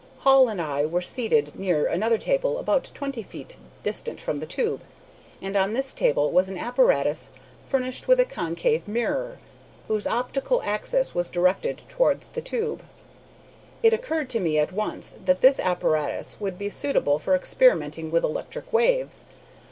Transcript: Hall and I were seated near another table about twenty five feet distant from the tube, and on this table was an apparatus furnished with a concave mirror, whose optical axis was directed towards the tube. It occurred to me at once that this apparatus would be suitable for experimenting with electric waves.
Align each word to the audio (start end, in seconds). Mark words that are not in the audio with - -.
Hall 0.21 0.49
and 0.49 0.59
I 0.59 0.83
were 0.83 0.99
seated 1.03 1.55
near 1.55 1.85
another 1.85 2.17
table 2.17 2.57
about 2.57 2.89
twenty 2.95 3.21
five 3.21 3.29
feet 3.31 3.55
distant 3.83 4.19
from 4.19 4.39
the 4.39 4.47
tube, 4.47 4.81
and 5.43 5.55
on 5.55 5.73
this 5.75 5.93
table 5.93 6.31
was 6.31 6.49
an 6.49 6.57
apparatus 6.57 7.29
furnished 7.61 8.07
with 8.07 8.19
a 8.19 8.25
concave 8.25 8.87
mirror, 8.87 9.37
whose 9.87 10.07
optical 10.07 10.59
axis 10.65 11.13
was 11.13 11.29
directed 11.29 11.83
towards 11.87 12.29
the 12.29 12.41
tube. 12.41 12.81
It 13.83 13.93
occurred 13.93 14.31
to 14.31 14.39
me 14.39 14.57
at 14.57 14.71
once 14.71 15.13
that 15.23 15.41
this 15.41 15.59
apparatus 15.59 16.37
would 16.39 16.57
be 16.57 16.69
suitable 16.69 17.19
for 17.19 17.35
experimenting 17.35 18.09
with 18.09 18.23
electric 18.23 18.73
waves. 18.73 19.23